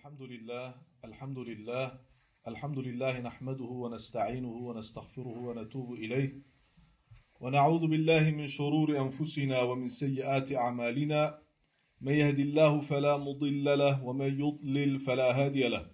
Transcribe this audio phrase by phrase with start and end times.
[0.00, 0.74] الحمد لله
[1.04, 1.86] الحمد لله
[2.48, 6.30] الحمد لله نحمده ونستعينه ونستغفره ونتوب إليه.
[7.40, 11.38] ونعوذ بالله من شرور أنفسنا ومن سيئات أعمالنا.
[12.00, 15.90] من يهد الله فلا مضل له ومن يضلل فلا هادي له.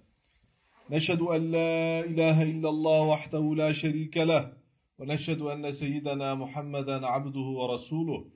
[0.91, 4.53] نشهد أن لا إله إلا الله وحده لا شريك له
[4.99, 8.31] ونشهد أن سيدنا محمدا عبده ورسوله.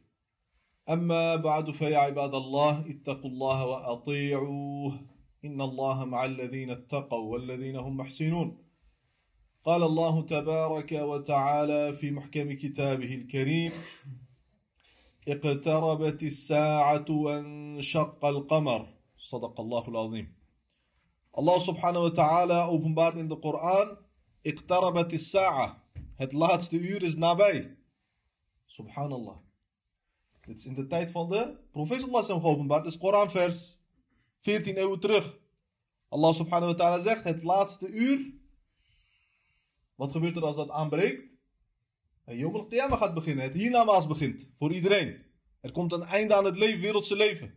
[0.89, 5.20] أما بعد فيا عباد الله اتقوا الله وأطيعوه.
[5.45, 8.59] إن الله مع الذين اتقوا والذين هم محسنون.
[9.65, 13.73] قال الله تبارك وتعالى في محكم كتابه الكريم
[15.29, 18.89] اقتربت الساعة وانشق القمر.
[19.17, 20.35] صدق الله العظيم.
[21.39, 23.97] الله سبحانه وتعالى openbaart in de Koran
[24.47, 25.81] اقتربت الساعة.
[26.21, 27.77] Het laatste uur is nabij
[28.67, 29.37] subhanallah
[30.47, 33.80] dit is in de tijd van de profeet sallallahu geopenbaard het is Koranvers
[34.41, 35.39] 14 eeuwen terug
[36.09, 38.33] Allah subhanahu wa ta'ala zegt het laatste uur
[39.95, 41.31] wat gebeurt er als dat aanbreekt
[42.31, 43.45] en Yom al gaat beginnen.
[43.45, 44.49] Het hiernamaals begint.
[44.53, 45.23] Voor iedereen.
[45.61, 47.55] Er komt een einde aan het leven, wereldse leven.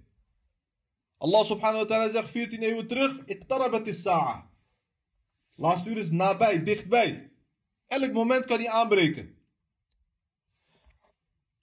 [1.18, 3.26] Allah subhanahu wa ta'ala zegt 14 eeuwen terug.
[3.26, 4.52] Iqtarabat is sa'a.
[5.56, 7.32] Laatste uur is nabij, dichtbij.
[7.88, 9.38] Elk moment kan hij aanbreken.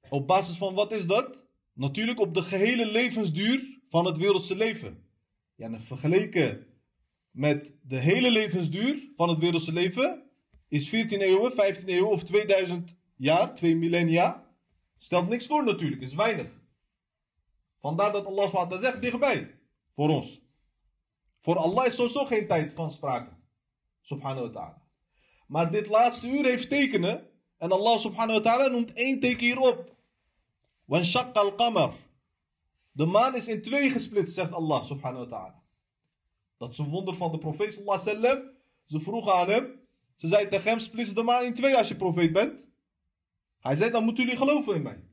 [0.08, 1.46] Op basis van wat is dat?
[1.72, 5.09] Natuurlijk op de gehele levensduur van het wereldse leven.
[5.60, 6.66] Ja, vergeleken
[7.30, 10.22] met de hele levensduur van het wereldse leven
[10.68, 14.46] is 14 eeuwen, 15 eeuwen of 2000 jaar, twee millennia.
[14.96, 16.46] Stelt niks voor natuurlijk, is weinig.
[17.80, 19.54] Vandaar dat Allah zegt dichtbij.
[19.92, 20.40] Voor ons.
[21.40, 23.30] Voor Allah is sowieso geen tijd van sprake.
[24.00, 24.82] Subhanahu wa ta'ala.
[25.46, 27.26] Maar dit laatste uur heeft tekenen.
[27.58, 29.94] En Allah subhanahu wa ta'ala noemt één teken hierop.
[30.84, 31.94] Wanshaq al-qamar.
[32.92, 35.62] De maan is in twee gesplitst, zegt Allah subhanahu wa ta'ala.
[36.58, 38.50] Dat is een wonder van de profeet sallallahu wasallam.
[38.86, 39.80] Ze vroegen aan hem.
[40.16, 42.68] Ze zei tegen hem, splits de maan in twee als je profeet bent.
[43.60, 45.04] Hij zei, dan moeten jullie geloven in mij.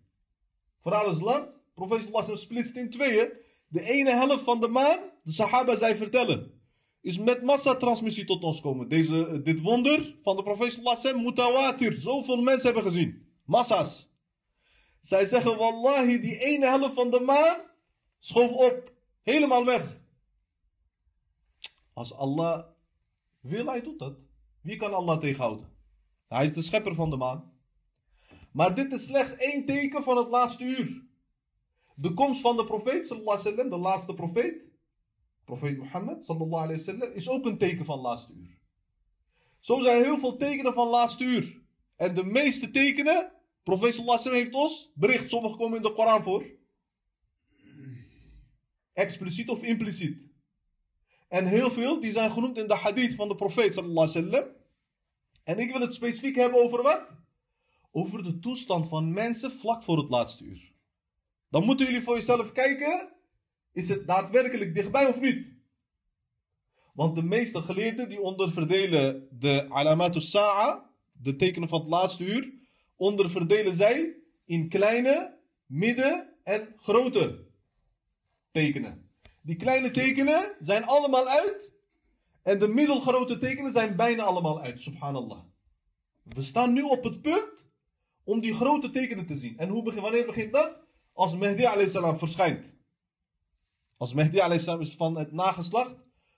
[0.82, 1.48] Verhaal is lang.
[1.74, 3.30] Profeet sallallahu splitst in tweeën.
[3.68, 6.52] De ene helft van de maan, de sahaba zij vertellen,
[7.02, 8.90] is met massatransmissie tot ons komen.
[8.90, 12.00] Deze, dit wonder van de profeet sallallahu mutawatir.
[12.00, 13.26] Zoveel mensen hebben gezien.
[13.46, 14.10] Massa's.
[15.08, 17.58] Zij zeggen, wallahi, die ene helft van de maan
[18.20, 18.92] schoof op.
[19.24, 20.00] Helemaal weg.
[21.94, 22.66] Als Allah
[23.40, 24.18] wil, hij doet dat.
[24.62, 25.70] Wie kan Allah tegenhouden?
[26.28, 27.54] Hij is de schepper van de maan.
[28.52, 31.06] Maar dit is slechts één teken van het laatste uur.
[31.96, 34.62] De komst van de profeet, sallallahu wasallam, de laatste profeet,
[35.46, 38.60] profeet Mohammed, sallallahu alaihi wasallam, is ook een teken van het laatste uur.
[39.60, 41.62] Zo zijn heel veel tekenen van het laatste uur.
[41.96, 43.32] En de meeste tekenen,
[43.68, 46.46] profeet sallallahu heeft ons bericht, sommige komen in de Koran voor.
[48.94, 50.22] Expliciet of impliciet.
[51.28, 54.46] En heel veel, die zijn genoemd in de hadith van de profeet sallallahu.
[55.44, 57.08] En ik wil het specifiek hebben over wat?
[57.92, 60.72] Over de toestand van mensen vlak voor het laatste uur.
[61.50, 63.14] Dan moeten jullie voor jezelf kijken,
[63.72, 65.48] is het daadwerkelijk dichtbij of niet?
[66.94, 72.56] Want de meeste geleerden die onderverdelen de alamatus sa'a, de tekenen van het laatste uur,
[72.98, 74.16] onderverdelen zij
[74.46, 77.46] in kleine, midden en grote
[78.52, 79.10] tekenen.
[79.42, 81.72] Die kleine tekenen zijn allemaal uit
[82.44, 85.40] en de middelgrote tekenen zijn bijna allemaal uit, subhanallah.
[86.24, 87.66] We staan nu op het punt
[88.24, 89.58] om die grote tekenen te zien.
[89.58, 90.78] En hoe begin, wanneer begint dat?
[91.14, 92.18] Als Mehdi a.s.
[92.18, 92.74] verschijnt.
[93.98, 94.68] Als Mehdi a.s.
[94.68, 95.96] is van het nageslacht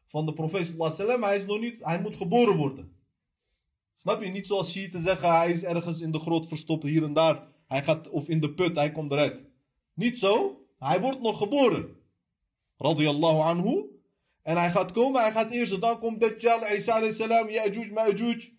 [0.07, 2.98] van de profeet sallam, hij is nog niet, hij moet geboren worden.
[4.01, 4.29] Snap je?
[4.29, 7.47] Niet zoals te zeggen, hij is ergens in de grot verstopt, hier en daar.
[7.67, 9.43] Hij gaat, of in de put, hij komt eruit.
[9.93, 11.97] Niet zo, hij wordt nog geboren.
[12.77, 13.83] Radiyallahu anhu.
[14.41, 18.57] En hij gaat komen, hij gaat eerst, dan komt Dajjal, Isa alayhi salam, Ya'juj, Ma'juj.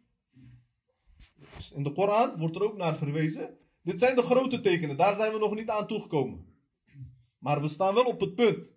[1.75, 3.59] In de Koran wordt er ook naar verwezen.
[3.83, 6.47] Dit zijn de grote tekenen, daar zijn we nog niet aan toegekomen.
[7.39, 8.71] Maar we staan wel op het punt.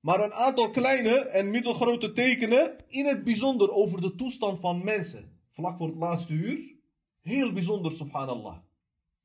[0.00, 5.31] Maar een aantal kleine en middelgrote tekenen, in het bijzonder over de toestand van mensen.
[5.52, 6.74] Vlak voor het laatste uur.
[7.20, 8.56] Heel bijzonder, subhanallah.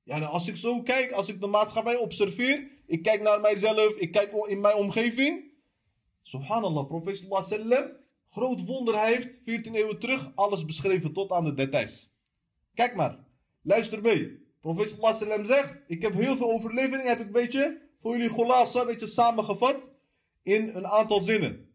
[0.04, 4.12] Ja, als ik zo kijk, als ik de maatschappij observeer, ik kijk naar mijzelf, ik
[4.12, 5.52] kijk in mijn omgeving.
[6.22, 7.92] Subhanallah, profeet sallam,
[8.30, 12.10] groot wonder, heeft 14 eeuwen terug alles beschreven tot aan de details.
[12.74, 13.20] Kijk maar,
[13.62, 14.46] luister mee.
[14.62, 18.82] Profeet sallam zegt, ik heb heel veel overleveringen, heb ik een beetje voor jullie golasa,
[18.82, 19.84] een beetje samengevat
[20.44, 21.67] in een aantal zinnen.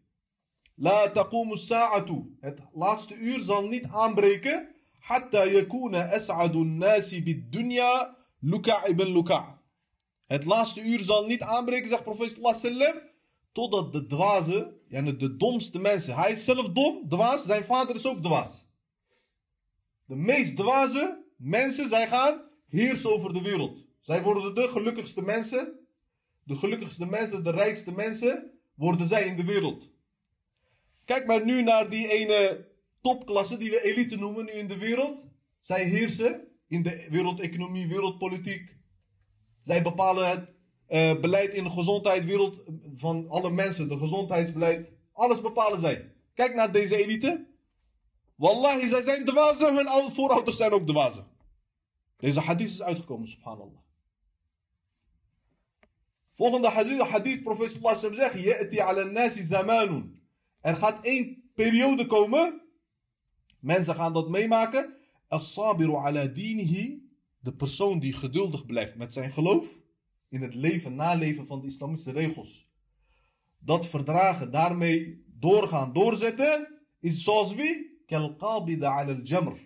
[0.75, 2.37] La taqumu sa'atu.
[2.39, 4.67] Het laatste uur zal niet aanbreken.
[4.99, 7.55] Hatta yakuna as'adu nasi bid
[8.39, 9.61] luka' ibn luka'.
[10.27, 12.39] Het laatste uur zal niet aanbreken, zegt profeet
[13.51, 16.15] totdat de dwazen, Yani de domste mensen.
[16.15, 17.45] Hij is zelf dom, dwaas.
[17.45, 18.65] Zijn vader is ook dwaas.
[20.05, 23.85] De meest dwaze mensen, zij gaan heersen over de wereld.
[23.99, 25.79] Zij worden de gelukkigste mensen.
[26.43, 29.89] De gelukkigste mensen, de rijkste mensen, worden zij in de wereld.
[31.05, 32.67] Kijk maar nu naar die ene
[33.01, 35.23] topklasse die we elite noemen nu in de wereld.
[35.59, 38.77] Zij heersen in de wereldeconomie, wereldpolitiek.
[39.61, 40.53] Zij bepalen het
[40.89, 42.63] uh, beleid in de gezondheidswereld
[42.95, 44.91] van alle mensen, de gezondheidsbeleid.
[45.11, 46.11] Alles bepalen zij.
[46.33, 47.45] Kijk naar deze elite.
[48.35, 51.27] Wallahi, zij zijn dwazen, hun voorouders zijn ook dwazen.
[52.17, 53.81] Deze hadith is uitgekomen, subhanallah.
[56.33, 60.22] Volgende hadith, hadith profeet sallallahu zegt, Ya'ti ala nasi zamanun.
[60.63, 62.61] Er gaat één periode komen,
[63.59, 64.95] mensen gaan dat meemaken,
[65.27, 69.79] as-sabiru ala dinihi, de persoon die geduldig blijft met zijn geloof,
[70.29, 72.67] in het leven, naleven van de islamitische regels.
[73.59, 76.67] Dat verdragen, daarmee doorgaan, doorzetten,
[76.99, 78.01] is zoals wie?
[78.05, 79.59] Kalqabida al-jamr.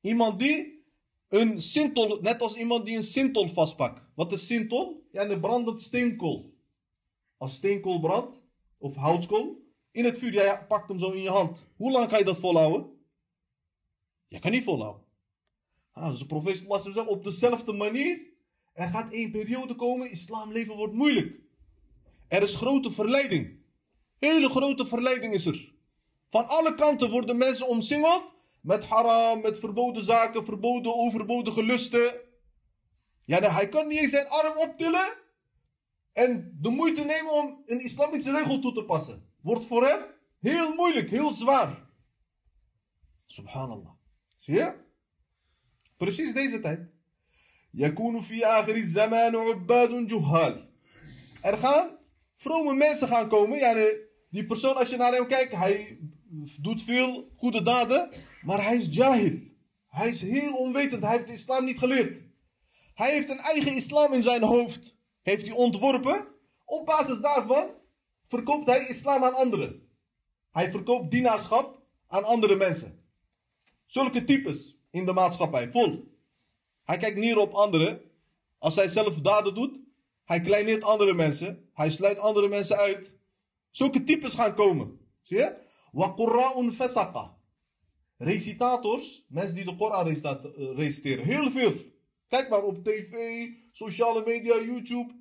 [0.00, 0.84] Iemand die
[1.28, 4.02] een sintol, net als iemand die een sintol vastpakt.
[4.14, 5.08] Wat is sintol?
[5.12, 6.54] Ja, een brandend steenkool.
[7.36, 8.43] Als steenkool brandt,
[8.84, 11.66] of houtskool, in het vuur, jij pakt hem zo in je hand.
[11.76, 12.90] Hoe lang kan je dat volhouden?
[14.28, 15.02] Je kan niet volhouden.
[15.92, 18.20] Ah, dus de profeet zegt op dezelfde manier
[18.72, 21.40] er gaat een periode komen, islamleven wordt moeilijk.
[22.28, 23.58] Er is grote verleiding.
[24.18, 25.72] Hele grote verleiding is er.
[26.28, 28.24] Van alle kanten worden mensen omsingeld
[28.60, 32.14] met haram, met verboden zaken, verboden, overbodige lusten.
[33.24, 35.23] Ja, hij kan niet eens zijn arm optillen
[36.13, 39.31] en de moeite nemen om een islamitische regel toe te passen.
[39.41, 39.99] Wordt voor hem
[40.39, 41.87] heel moeilijk, heel zwaar.
[43.25, 43.91] Subhanallah.
[44.37, 44.73] Zie je?
[45.97, 46.97] Precies deze tijd.
[47.73, 50.69] يكون في آخر الزمان عباد جهال.
[51.41, 51.97] Er gaan
[52.35, 53.57] vrome mensen gaan komen.
[53.59, 53.73] Ja,
[54.29, 55.99] die persoon, als je naar hem kijkt, hij
[56.61, 58.09] doet veel goede daden,
[58.41, 59.39] maar hij is jahil.
[59.87, 61.03] Hij is heel onwetend.
[61.03, 62.23] Hij heeft de islam niet geleerd.
[62.93, 64.92] Hij heeft een eigen islam in zijn hoofd.
[65.24, 66.26] Heeft hij ontworpen.
[66.64, 67.70] Op basis daarvan
[68.26, 69.88] verkoopt hij islam aan anderen.
[70.50, 73.04] Hij verkoopt dienaarschap aan andere mensen.
[73.86, 76.18] Zulke types in de maatschappij, vol.
[76.82, 78.00] Hij kijkt neer op anderen.
[78.58, 79.78] Als hij zelf daden doet,
[80.24, 81.68] hij kleineert andere mensen.
[81.72, 83.12] Hij sluit andere mensen uit.
[83.70, 84.98] Zulke types gaan komen.
[85.22, 85.56] Zie je?
[85.92, 87.36] Wa qurra'un fasaqa.
[88.16, 90.44] Recitators, mensen die de Koran eh,
[90.76, 91.24] reciteren.
[91.24, 91.92] Heel veel.
[92.28, 95.12] Kijk maar op tv, sociale media, YouTube.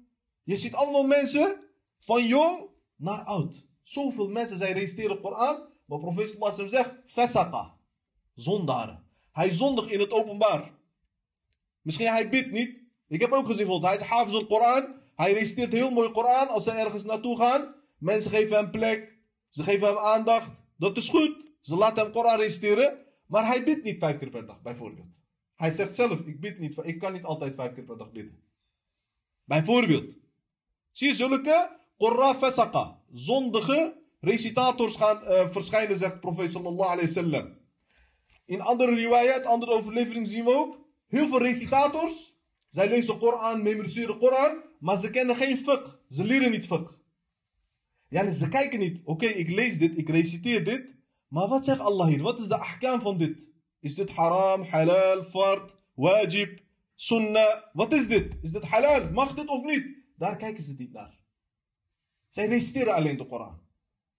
[0.43, 1.59] Je ziet allemaal mensen
[1.99, 3.65] van jong naar oud.
[3.83, 5.71] Zoveel mensen zijn reciteren Koran.
[5.85, 7.77] Maar profeet sallallahu zegt, fasaqa.
[8.33, 9.07] Zondaren.
[9.31, 10.71] Hij zondigt in het openbaar.
[11.81, 12.77] Misschien hij bidt niet.
[13.07, 14.95] Ik heb ook gezien, hij is hafiz al Koran.
[15.15, 17.75] Hij reciteert heel mooi Koran als ze ergens naartoe gaan.
[17.97, 19.17] Mensen geven hem plek.
[19.49, 20.51] Ze geven hem aandacht.
[20.77, 21.51] Dat is goed.
[21.61, 22.97] Ze laten hem Koran reciteren.
[23.27, 25.07] Maar hij bidt niet vijf keer per dag, bijvoorbeeld.
[25.63, 26.77] Hij zegt zelf, ik bid niet.
[26.81, 28.39] Ik kan niet altijd vijf keer per dag bidden.
[29.43, 30.15] Bijvoorbeeld.
[30.91, 32.99] Zie je zulke Qurra fasaqa.
[33.11, 37.57] Zondige recitators gaan uh, verschijnen, zegt profeet sallallahu alayhi wasallam.
[38.45, 40.77] In andere riwayat, andere overlevering zien we ook
[41.07, 42.37] Heel veel recitators,
[42.67, 45.95] zij lezen Koran, memoriseren Koran, maar ze kennen geen fiqh.
[46.09, 46.91] Ze leren niet fiqh.
[48.09, 49.01] Ja, ze kijken niet.
[49.03, 50.95] Oké, ik lees dit, ik reciteer dit.
[51.27, 52.21] Maar wat zegt Allah hier?
[52.21, 53.52] Wat is de ahkam van dit?
[53.82, 56.60] Is dit haram, halal, fard, wajib,
[56.94, 57.62] sunnah?
[57.72, 58.36] Wat is dit?
[58.42, 59.10] Is dit halal?
[59.10, 59.86] Mag dit of niet?
[60.16, 61.18] Daar kijken ze niet naar.
[62.28, 63.60] Zij reciteren alleen de Koran.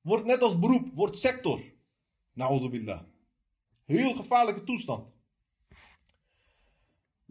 [0.02, 1.62] Wordt net als beroep, wordt sector.
[2.34, 3.02] Na'udhu billah.
[3.86, 5.08] Heel gevaarlijke toestand.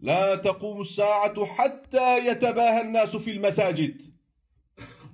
[0.01, 4.09] لا تقوم الساعة حتى يتباهى الناس في المساجد.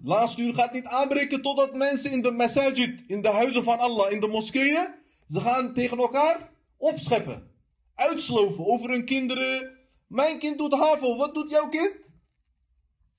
[0.03, 4.11] Laatste uur gaat niet aanbreken totdat mensen in de masajid, in de huizen van Allah,
[4.11, 4.93] in de moskeeën,
[5.27, 6.49] ze gaan tegen elkaar
[6.80, 7.50] opscheppen.
[7.94, 9.78] Uitsloven over hun kinderen.
[10.06, 11.94] Mijn kind doet HAVO, wat doet jouw kind?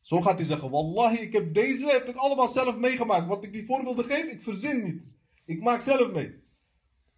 [0.02, 3.28] Zo gaat hij zeggen, wallahi, ik heb deze, heb ik allemaal zelf meegemaakt.
[3.28, 5.16] Wat ik die voorbeelden geef, ik verzin niet.
[5.46, 6.44] Ik maak zelf mee.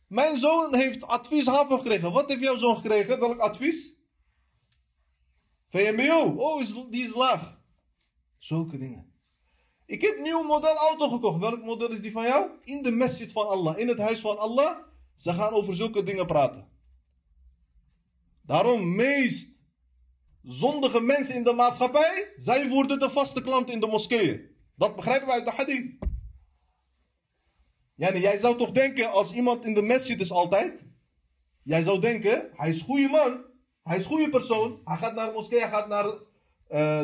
[0.07, 2.11] Mijn zoon heeft advies HAVO gekregen.
[2.11, 3.19] Wat heeft jouw zoon gekregen?
[3.19, 3.93] Welk advies?
[5.69, 7.61] VMBO, oh, is, die is laag.
[8.37, 9.13] Zulke dingen.
[9.85, 11.39] Ik heb nieuw model auto gekocht.
[11.39, 12.49] Welk model is die van jou?
[12.63, 14.77] In de masjid van Allah, in het huis van Allah.
[15.15, 16.67] Ze gaan over zulke dingen praten.
[18.41, 19.59] Daarom, meest
[20.43, 24.41] zondige mensen in de maatschappij, zij worden de vaste klant in de moskeeën.
[24.75, 25.95] Dat begrijpen wij uit de hadith.
[27.95, 30.85] Ja, jij zou toch denken, als iemand in de masjid is altijd,
[31.63, 33.51] jij zou denken, hij is een goede man.
[33.83, 34.81] Hij is een goede persoon.
[34.83, 36.19] Hij gaat naar de moskee, hij gaat naar uh,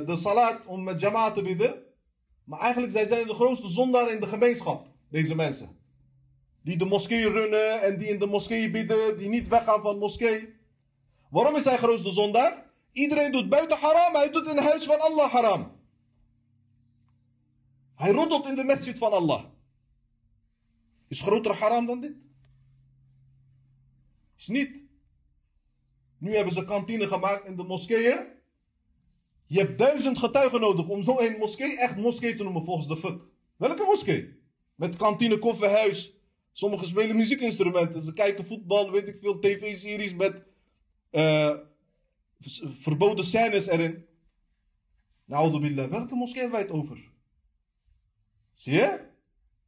[0.08, 1.84] de salat om met jamaat te bidden.
[2.44, 4.88] Maar eigenlijk zij zijn de grootste zondaar in de gemeenschap.
[5.10, 5.79] Deze mensen.
[6.62, 9.18] Die de moskee runnen en die in de moskee bidden.
[9.18, 10.54] Die niet weggaan van de moskee.
[11.30, 12.66] Waarom is hij grootste zondaar?
[12.92, 14.16] Iedereen doet buiten haram.
[14.16, 15.72] Hij doet in het huis van Allah haram.
[17.96, 19.44] Hij roddelt in de masjid van Allah.
[21.08, 22.14] Is groter haram dan dit?
[24.38, 24.72] Is niet.
[26.18, 28.20] Nu hebben ze kantine gemaakt in de moskeeën.
[29.46, 33.26] Je hebt duizend getuigen nodig om zo'n moskee echt moskee te noemen volgens de fut.
[33.56, 34.40] Welke moskee?
[34.76, 36.14] Met kantine, koffiehuis.
[36.52, 38.04] Sommigen spelen muziekinstrumenten.
[38.04, 40.44] Ze kijken voetbal, weet ik veel, tv-series met
[41.12, 41.56] uh,
[42.76, 44.06] verboden scènes erin.
[45.26, 47.12] Nou, billah, welke moskee hebben wij het over?
[48.54, 49.08] Zie je?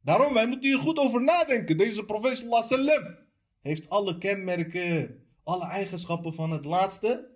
[0.02, 1.76] Daarom, wij moeten hier goed over nadenken.
[1.76, 3.18] Deze profeet sallam
[3.60, 7.30] heeft alle kenmerken, alle eigenschappen van het laatste,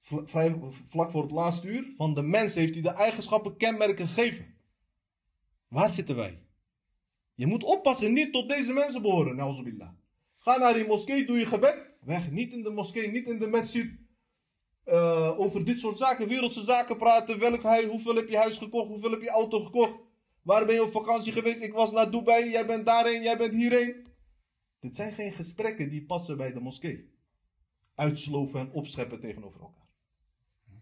[0.00, 4.54] vrij, vlak voor het laatste uur, van de mens heeft hij de eigenschappen, kenmerken gegeven.
[5.68, 6.43] Waar zitten wij?
[7.34, 9.90] Je moet oppassen, niet tot deze mensen behoren, nauzubillah.
[10.34, 11.92] Ga naar die moskee, doe je gebed.
[12.00, 13.90] Weg, niet in de moskee, niet in de masjid.
[14.86, 17.38] Uh, over dit soort zaken, wereldse zaken praten.
[17.38, 19.94] Welk hoeveel heb je huis gekocht, hoeveel heb je auto gekocht.
[20.42, 21.62] Waar ben je op vakantie geweest?
[21.62, 24.06] Ik was naar Dubai, jij bent daarheen, jij bent hierheen.
[24.80, 27.12] Dit zijn geen gesprekken die passen bij de moskee.
[27.94, 29.88] Uitsloven en opscheppen tegenover elkaar.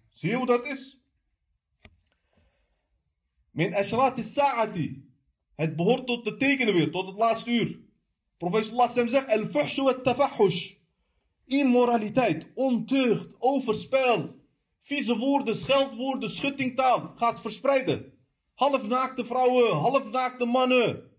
[0.09, 1.01] Zie je hoe dat is?
[3.51, 5.12] Min ashrat sa'ati.
[5.63, 7.81] Het behoort tot de tekenen weer, tot het laatste uur.
[8.37, 10.75] Professor Lassem zegt, el fuhshu et tafahush.
[11.45, 14.35] Immoraliteit, ontucht, overspel,
[14.81, 18.13] vieze woorden, scheldwoorden, schuttingtaal gaat verspreiden.
[18.55, 21.11] Halfnaakte vrouwen, halfnaakte mannen.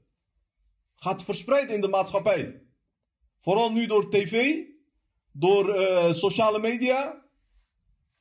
[0.95, 2.61] Gaat verspreiden in de maatschappij.
[3.39, 4.59] Vooral nu door tv,
[5.31, 7.25] door uh, sociale media,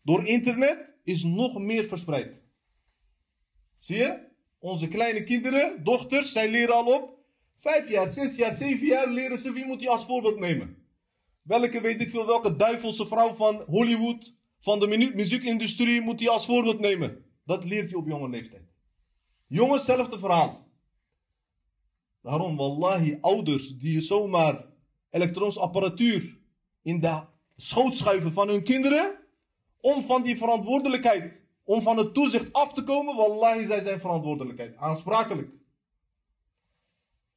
[0.03, 2.43] door internet, is nog meer verspreid.
[3.79, 4.32] Zie je?
[4.63, 7.19] Onze kleine kinderen, dochters, zij leren al op.
[7.57, 10.77] Vijf jaar, zes jaar, zeven jaar leren ze wie moet je als voorbeeld nemen.
[11.43, 16.47] Welke weet ik veel, welke duivelse vrouw van Hollywood, van de muziekindustrie moet je als
[16.47, 17.25] voorbeeld nemen.
[17.45, 18.63] Dat leert je op jonge leeftijd.
[19.47, 20.69] Jongens, hetzelfde verhaal.
[22.23, 24.65] Daarom, wallahi, ouders die zomaar
[25.11, 26.39] elektronische apparatuur
[26.83, 27.23] in de
[27.57, 29.19] schoot schuiven van hun kinderen,
[29.81, 34.77] om van die verantwoordelijkheid, om van het toezicht af te komen, wallahi, zij zijn verantwoordelijkheid.
[34.77, 35.51] Aansprakelijk.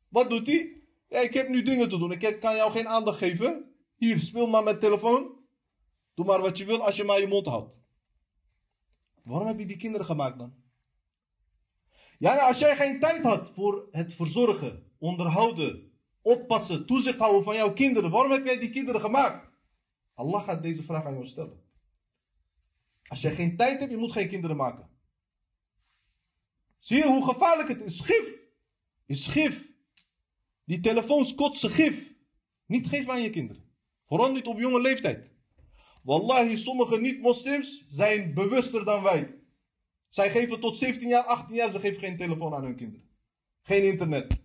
[0.08, 0.82] Wat doet hij?
[1.08, 2.12] Ja, ik heb nu dingen te doen.
[2.12, 3.76] Ik kan jou geen aandacht geven.
[3.96, 5.34] Hier, speel maar met telefoon.
[6.14, 7.80] Doe maar wat je wil als je maar je mond houdt.
[9.24, 10.54] Waarom heb je die kinderen gemaakt dan?
[12.20, 15.92] Ja, als jij geen tijd had voor het verzorgen, onderhouden,
[16.22, 19.50] oppassen, toezicht houden van jouw kinderen, waarom heb jij die kinderen gemaakt?
[20.14, 21.65] Allah gaat deze vraag aan jou stellen.
[23.08, 24.90] Als jij geen tijd hebt, je moet geen kinderen maken.
[26.80, 28.00] Zie je hoe gevaarlijk het is?
[28.00, 28.34] Gif.
[29.06, 29.68] Is gif.
[30.64, 32.14] Die telefoons kotsen gif.
[32.66, 33.64] Niet geven aan je kinderen.
[34.04, 35.30] Vooral niet op jonge leeftijd.
[36.04, 39.36] Wallahi, sommige niet-moslims zijn bewuster dan wij.
[40.08, 43.10] Zij geven tot 17 jaar, 18 jaar, ze geven geen telefoon aan hun kinderen.
[43.62, 44.44] Geen internet.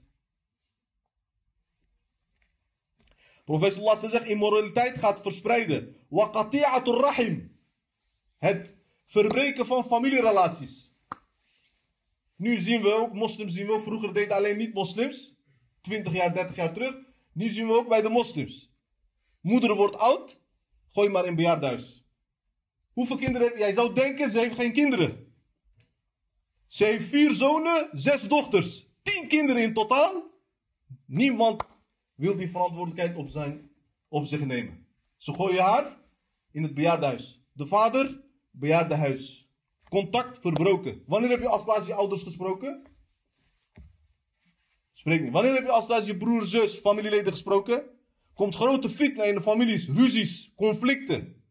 [3.44, 5.96] Professor Allah zegt, immoraliteit gaat verspreiden.
[6.08, 7.49] Waqati'atul rahim.
[8.40, 10.92] Het verbreken van familierelaties.
[12.36, 15.34] Nu zien we ook, moslims zien we ook, vroeger deden alleen niet-moslims.
[15.80, 16.96] 20 jaar, 30 jaar terug.
[17.32, 18.72] Nu zien we ook bij de moslims.
[19.40, 20.40] Moeder wordt oud,
[20.88, 22.04] gooi maar in bejaardhuis.
[22.92, 23.56] Hoeveel kinderen heb?
[23.56, 25.34] Jij zou denken, ze heeft geen kinderen.
[26.66, 28.86] Ze heeft vier zonen, zes dochters.
[29.02, 30.22] Tien kinderen in totaal.
[31.06, 31.68] Niemand
[32.14, 33.70] wil die verantwoordelijkheid op, zijn,
[34.08, 34.86] op zich nemen.
[35.16, 35.96] Ze gooien haar
[36.50, 37.42] in het bejaardenhuis.
[37.52, 38.20] De vader,
[38.50, 39.48] bejaardenhuis.
[39.88, 41.02] Contact verbroken.
[41.06, 42.82] Wanneer heb je als laatst je ouders gesproken?
[44.92, 45.32] Spreek niet.
[45.32, 47.84] Wanneer heb je als laatst je broer, zus, familieleden gesproken?
[48.34, 51.44] Komt grote fitna in de families, ruzies, conflicten,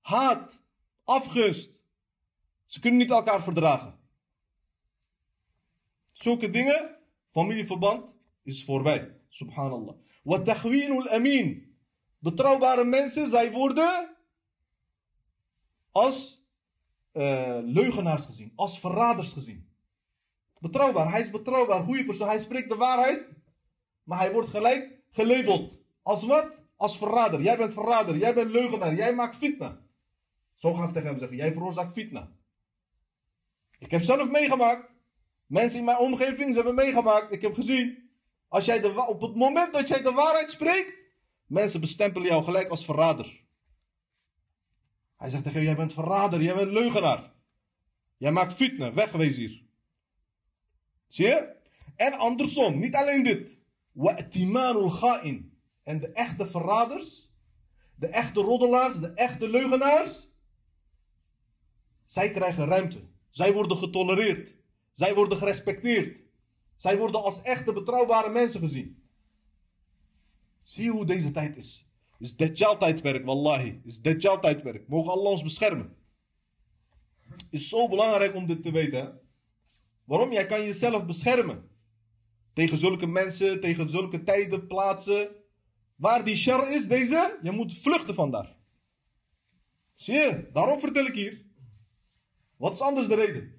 [0.00, 0.62] haat,
[1.04, 1.70] afgunst.
[2.66, 3.98] Ze kunnen niet elkaar verdragen.
[6.12, 6.96] Zulke dingen,
[7.30, 9.16] familieverband, is voorbij.
[9.28, 9.94] Subhanallah.
[10.22, 11.76] Wat taghwinul amin.
[12.18, 14.16] Betrouwbare mensen, zij worden
[15.98, 16.42] als
[17.12, 19.68] uh, leugenaars gezien, als verraders gezien.
[20.58, 23.26] Betrouwbaar, hij is betrouwbaar, goede persoon, hij spreekt de waarheid,
[24.02, 25.72] maar hij wordt gelijk gelabeld.
[26.02, 26.50] Als wat?
[26.76, 27.40] Als verrader.
[27.40, 29.78] Jij bent verrader, jij bent leugenaar, jij maakt fitna.
[30.54, 32.30] Zo gaan ze tegen hem zeggen, jij veroorzaakt fitna.
[33.78, 34.90] Ik heb zelf meegemaakt.
[35.46, 37.32] Mensen in mijn omgeving, ze hebben meegemaakt.
[37.32, 38.10] Ik heb gezien.
[38.48, 40.92] Als jij de, op het moment dat jij de waarheid spreekt,
[41.46, 43.47] mensen bestempelen jou gelijk als verrader.
[45.18, 47.32] Hij zegt tegen jou, jij bent verrader, jij bent leugenaar.
[48.16, 49.62] Jij maakt fitne, wegwees hier.
[51.08, 51.56] Zie je?
[51.96, 53.58] En andersom, niet alleen dit.
[55.82, 57.32] En de echte verraders,
[57.94, 60.28] de echte roddelaars, de echte leugenaars,
[62.06, 63.06] zij krijgen ruimte.
[63.30, 64.56] Zij worden getolereerd.
[64.92, 66.20] Zij worden gerespecteerd.
[66.76, 69.02] Zij worden als echte betrouwbare mensen gezien.
[70.62, 71.87] Zie hoe deze tijd is?
[72.18, 73.80] Is Dajjal-tijdperk, wallahi.
[73.84, 74.88] Is Dajjal-tijdperk.
[74.88, 75.96] Mogen Allah ons beschermen.
[77.50, 79.20] Is zo belangrijk om dit te weten.
[80.04, 80.32] Waarom?
[80.32, 81.68] Jij kan jezelf beschermen.
[82.52, 85.28] Tegen zulke mensen, tegen zulke tijden, plaatsen.
[85.96, 88.56] Waar die shar is, deze, je moet vluchten van daar.
[89.94, 90.50] Zie je?
[90.52, 91.44] Daarom vertel ik hier.
[92.56, 93.52] Wat is anders de reden?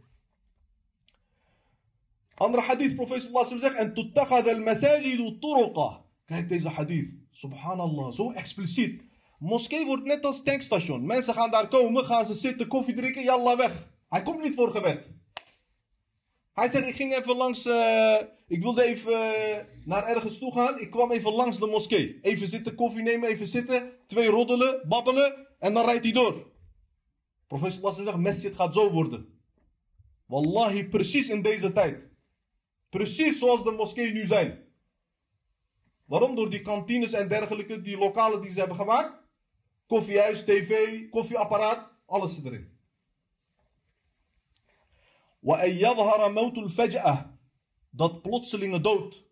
[2.36, 6.06] Andere hadith, profeet sallallahu zegt, en tuttakhad al-masajidu turuqa.
[6.26, 7.19] Kijk deze hadith.
[7.32, 9.02] Subhanallah, zo expliciet.
[9.40, 11.06] Moskee wordt net als tankstation.
[11.06, 13.88] Mensen gaan daar komen, gaan ze zitten, koffie drinken, yallah weg.
[14.10, 15.08] Hij komt niet voor gebed.
[16.54, 18.16] Hij zegt, ik ging even langs, uh,
[18.48, 20.80] ik wilde even uh, naar ergens toe gaan.
[20.80, 22.20] Ik kwam even langs de moskee.
[22.22, 23.92] Even zitten, koffie nemen, even zitten.
[24.08, 26.52] Twee roddelen, babbelen en dan rijdt hij door.
[27.48, 29.40] Professor Lasser zegt, masjid gaat zo worden.
[30.26, 32.08] Wallahi, precies in deze tijd.
[32.90, 34.69] Precies zoals de moskee nu zijn.
[36.10, 36.36] Waarom?
[36.36, 39.14] Door die kantines en dergelijke, die lokalen die ze hebben gemaakt.
[39.88, 42.78] Koffiehuis, tv, koffieapparaat, alles zit erin.
[47.90, 49.28] Dat plotselinge dood.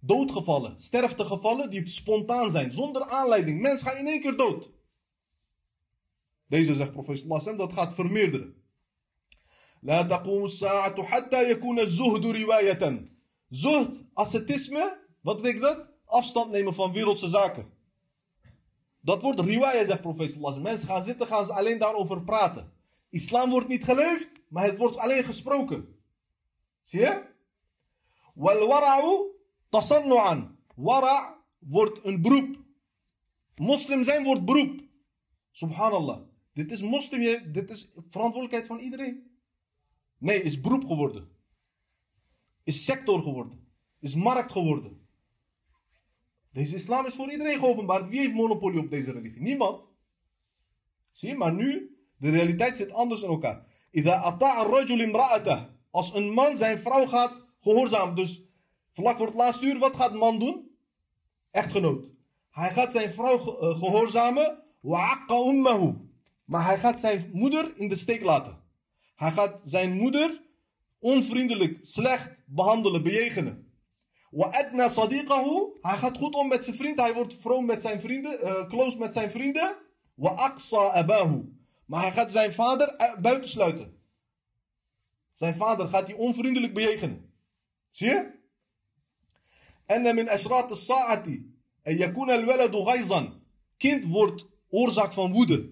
[0.00, 3.60] Doodgevallen, sterftegevallen die spontaan zijn, zonder aanleiding.
[3.60, 4.70] Mens gaan in één keer dood.
[6.46, 8.62] Deze zegt Professor Lassem, dat gaat vermeerderen.
[9.80, 13.10] La taqum sa'atu hatta yakuna riwayatan.
[13.48, 15.86] Zuhd, ascetisme, wat betekent dat?
[16.04, 17.72] Afstand nemen van wereldse zaken.
[19.00, 20.62] Dat wordt riwaya, zegt professor Lassem.
[20.62, 22.72] Mensen gaan zitten, gaan ze alleen daarover praten.
[23.10, 25.98] Islam wordt niet geleefd, maar het wordt alleen gesproken.
[26.80, 27.22] Zie je?
[28.34, 29.32] Wal wara'u
[29.68, 30.56] tasannu'an.
[30.74, 32.56] Wara' wordt een beroep.
[33.56, 34.80] Moslim zijn wordt beroep.
[35.50, 36.20] Subhanallah.
[36.52, 39.36] Dit is moslim, dit is verantwoordelijkheid van iedereen.
[40.18, 41.28] Nee, is beroep geworden.
[42.62, 43.68] Is sector geworden.
[44.00, 45.03] Is markt geworden.
[46.54, 48.08] Deze islam is voor iedereen geopenbaard.
[48.08, 49.40] Wie heeft monopolie op deze religie?
[49.40, 49.82] Niemand.
[51.10, 53.66] Zie maar nu, de realiteit zit anders in elkaar.
[55.90, 58.14] Als een man zijn vrouw gaat gehoorzamen.
[58.14, 58.42] Dus
[58.92, 60.70] vlak voor het laatste uur, wat gaat man doen?
[61.50, 62.04] Echtgenoot.
[62.50, 64.62] Hij gaat zijn vrouw eh, gehoorzamen.
[66.44, 68.60] Maar hij gaat zijn moeder in de steek laten.
[69.16, 70.42] Hij gaat zijn moeder
[70.98, 73.63] onvriendelijk, slecht behandelen, bejegenen.
[75.80, 77.00] Hij gaat goed om met zijn vriend.
[77.00, 79.76] Hij wordt vroom met zijn vrienden, uh, close met zijn vrienden.
[81.86, 83.98] Maar hij gaat zijn vader eh, buitensluiten.
[85.34, 87.32] Zijn vader gaat hij onvriendelijk bejegenen.
[87.90, 88.32] Zie je?
[89.86, 93.30] En min ashrat as-sa'ati al-waladu.
[93.76, 95.70] Kind wordt oorzaak van woede.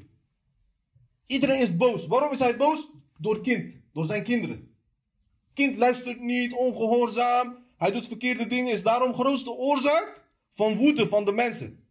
[1.26, 2.06] Iedereen is boos.
[2.06, 2.90] Waarom is hij boos?
[3.18, 4.76] Door kind, door zijn kinderen.
[5.54, 7.61] Kind luistert niet, ongehoorzaam.
[7.82, 11.86] Hij doet verkeerde dingen, is daarom grootste oorzaak van woede van de mensen.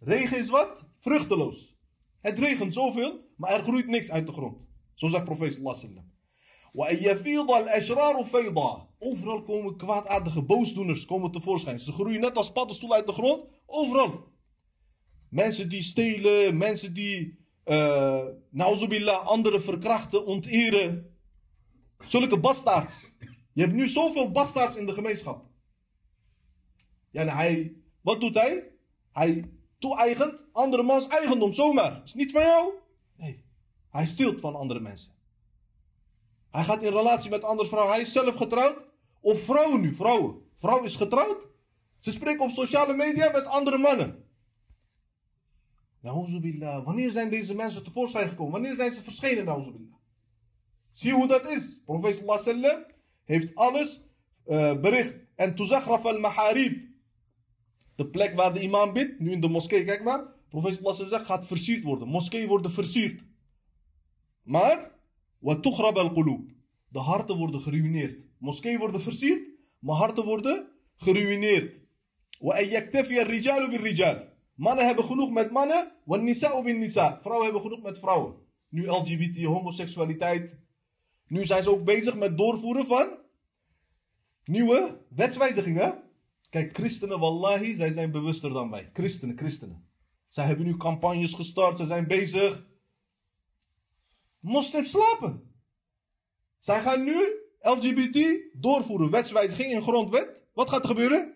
[0.00, 0.84] Regen is wat?
[1.00, 1.76] Vruchteloos.
[2.20, 4.66] Het regent zoveel, maar er groeit niks uit de grond.
[4.94, 5.52] Zo zegt profeet
[7.80, 11.78] sallallahu Overal komen kwaadaardige boosdoeners komen tevoorschijn.
[11.78, 13.44] Ze groeien net als paddenstoelen uit de grond.
[13.66, 14.24] Overal.
[15.28, 21.16] Mensen die stelen, mensen die, uh, nauzubillah, anderen verkrachten, onteren.
[22.06, 23.10] Zulke bastaards.
[23.58, 25.44] Je hebt nu zoveel bastaards in de gemeenschap.
[27.10, 28.70] Ja, en hij, wat doet hij?
[29.12, 32.00] Hij toe-eigent andere mans eigendom, zomaar.
[32.04, 32.72] Is niet van jou?
[33.16, 33.44] Nee.
[33.90, 35.12] Hij steelt van andere mensen.
[36.50, 37.92] Hij gaat in relatie met andere vrouwen.
[37.92, 38.76] Hij is zelf getrouwd.
[39.20, 40.42] Of vrouwen nu, vrouwen.
[40.54, 41.46] Vrouw is getrouwd.
[41.98, 44.24] Ze spreken op sociale media met andere mannen.
[46.00, 46.84] Nauzubillah.
[46.84, 48.52] Wanneer zijn deze mensen tevoorschijn gekomen?
[48.52, 49.98] Wanneer zijn ze verschenen, nauzubillah?
[50.92, 51.80] Zie je hoe dat is?
[51.84, 52.96] Profeet sallam
[53.28, 54.00] heeft alles
[54.46, 55.14] uh, bericht.
[55.34, 56.86] En tuzagraf al-maharib.
[57.96, 60.24] De plek waar de imam bidt, nu in de moskee, kijk maar.
[60.48, 62.08] Profeet sallam zegt, gaat versierd worden.
[62.08, 63.24] Moskee worden versierd.
[64.42, 64.90] Maar,
[65.38, 66.50] wat tukhrab al-qulub.
[66.88, 68.18] De harten worden geruineerd.
[68.38, 69.42] Moskee worden versierd,
[69.78, 71.76] maar harten worden geruineerd.
[74.54, 77.18] Mannen hebben genoeg met mannen, want nisa bin nisa.
[77.22, 78.34] Vrouwen hebben genoeg met vrouwen.
[78.68, 80.58] Nu LGBT, homoseksualiteit.
[81.28, 83.18] Nu zijn ze ook bezig met doorvoeren van
[84.44, 86.02] nieuwe wetswijzigingen.
[86.50, 88.90] Kijk, christenen, wallahi, zij zijn bewuster dan wij.
[88.92, 89.88] Christenen, christenen.
[90.28, 92.66] Zij hebben nu campagnes gestart, ze zijn bezig.
[94.40, 95.52] Moslims slapen.
[96.58, 100.42] Zij gaan nu LGBT doorvoeren, wetswijziging in grondwet.
[100.54, 101.34] Wat gaat er gebeuren?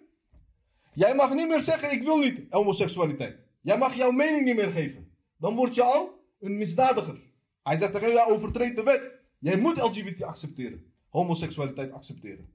[0.95, 3.39] Jij mag niet meer zeggen, ik wil niet homoseksualiteit.
[3.61, 5.17] Jij mag jouw mening niet meer geven.
[5.37, 7.21] Dan word je al een misdadiger.
[7.63, 9.22] Hij zegt tegen jou, de wet.
[9.43, 10.93] Jij moet LGBT accepteren.
[11.09, 12.49] Homoseksualiteit accepteren.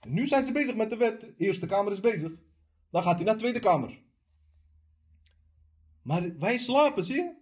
[0.00, 1.20] En nu zijn ze bezig met de wet.
[1.20, 2.32] De Eerste Kamer is bezig.
[2.90, 4.02] Dan gaat hij naar de Tweede Kamer.
[6.02, 7.34] Maar wij slapen, zie je?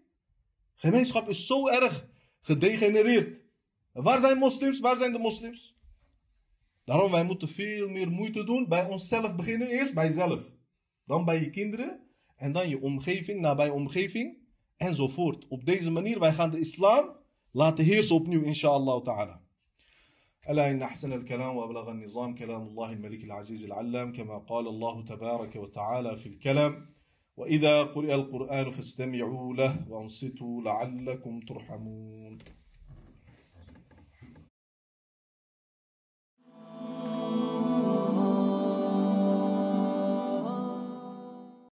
[0.74, 2.06] Gemeenschap is zo erg
[2.40, 3.40] gedegenereerd.
[3.92, 4.80] En waar zijn moslims?
[4.80, 5.76] Waar zijn de moslims?
[6.84, 8.68] Daarom wij moeten veel meer moeite doen.
[8.68, 10.50] Bij onszelf beginnen eerst, bij jezelf.
[11.04, 12.00] Dan bij je kinderen.
[12.36, 14.38] En dan je omgeving, nabij omgeving.
[14.76, 15.48] Enzovoort.
[15.48, 17.24] Op deze manier, wij gaan de islam
[17.60, 19.36] laten heersen opnieuw, inshallah ta'ala.
[20.50, 25.56] ألا إن أحسن الكلام وأبلغ النظام كلام الله الملك العزيز العلام كما قال الله تبارك
[25.56, 26.86] وتعالى في الكلام
[27.36, 32.38] وإذا قرئ القرآن فاستمعوا له وأنصتوا لعلكم ترحمون